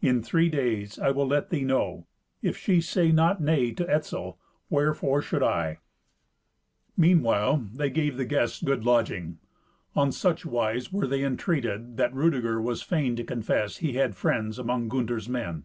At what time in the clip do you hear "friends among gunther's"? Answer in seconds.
14.14-15.28